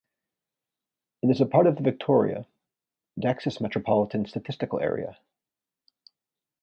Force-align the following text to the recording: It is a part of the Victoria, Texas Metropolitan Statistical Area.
It 1.21 1.29
is 1.29 1.41
a 1.41 1.45
part 1.45 1.67
of 1.67 1.75
the 1.75 1.83
Victoria, 1.83 2.47
Texas 3.21 3.61
Metropolitan 3.61 4.25
Statistical 4.25 4.79
Area. 4.79 5.15